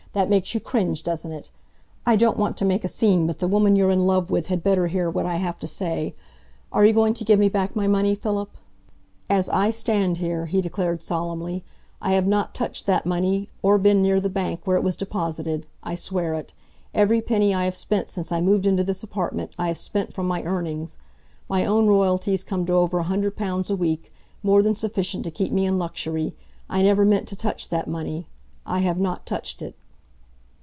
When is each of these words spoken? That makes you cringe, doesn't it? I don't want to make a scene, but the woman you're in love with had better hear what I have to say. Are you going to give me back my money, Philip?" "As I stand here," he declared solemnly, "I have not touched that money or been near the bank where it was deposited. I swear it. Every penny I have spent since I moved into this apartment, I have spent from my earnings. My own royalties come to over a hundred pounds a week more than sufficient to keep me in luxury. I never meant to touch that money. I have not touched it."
That 0.13 0.29
makes 0.29 0.53
you 0.53 0.59
cringe, 0.59 1.03
doesn't 1.03 1.31
it? 1.31 1.51
I 2.05 2.17
don't 2.17 2.37
want 2.37 2.57
to 2.57 2.65
make 2.65 2.83
a 2.83 2.89
scene, 2.89 3.25
but 3.25 3.39
the 3.39 3.47
woman 3.47 3.77
you're 3.77 3.91
in 3.91 4.05
love 4.07 4.29
with 4.29 4.47
had 4.47 4.61
better 4.61 4.87
hear 4.87 5.09
what 5.09 5.25
I 5.25 5.35
have 5.37 5.57
to 5.59 5.67
say. 5.67 6.15
Are 6.69 6.85
you 6.85 6.91
going 6.91 7.13
to 7.13 7.23
give 7.23 7.39
me 7.39 7.47
back 7.47 7.77
my 7.77 7.87
money, 7.87 8.13
Philip?" 8.13 8.49
"As 9.29 9.47
I 9.47 9.69
stand 9.69 10.17
here," 10.17 10.47
he 10.47 10.59
declared 10.59 11.01
solemnly, 11.01 11.63
"I 12.01 12.11
have 12.11 12.27
not 12.27 12.53
touched 12.53 12.87
that 12.87 13.05
money 13.05 13.47
or 13.61 13.77
been 13.77 14.01
near 14.01 14.19
the 14.19 14.27
bank 14.27 14.59
where 14.67 14.75
it 14.75 14.83
was 14.83 14.97
deposited. 14.97 15.65
I 15.81 15.95
swear 15.95 16.33
it. 16.33 16.51
Every 16.93 17.21
penny 17.21 17.53
I 17.55 17.63
have 17.63 17.77
spent 17.77 18.09
since 18.09 18.33
I 18.33 18.41
moved 18.41 18.65
into 18.65 18.83
this 18.83 19.03
apartment, 19.03 19.53
I 19.57 19.69
have 19.69 19.77
spent 19.77 20.11
from 20.11 20.27
my 20.27 20.43
earnings. 20.43 20.97
My 21.47 21.63
own 21.63 21.87
royalties 21.87 22.43
come 22.43 22.65
to 22.65 22.73
over 22.73 22.97
a 22.99 23.03
hundred 23.03 23.37
pounds 23.37 23.69
a 23.69 23.77
week 23.77 24.11
more 24.43 24.61
than 24.61 24.75
sufficient 24.75 25.23
to 25.23 25.31
keep 25.31 25.53
me 25.53 25.65
in 25.65 25.79
luxury. 25.79 26.35
I 26.69 26.81
never 26.81 27.05
meant 27.05 27.29
to 27.29 27.37
touch 27.37 27.69
that 27.69 27.87
money. 27.87 28.27
I 28.65 28.79
have 28.79 28.99
not 28.99 29.25
touched 29.25 29.61
it." 29.61 29.77